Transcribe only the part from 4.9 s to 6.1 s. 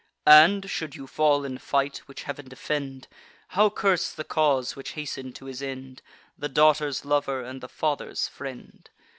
hasten'd to his end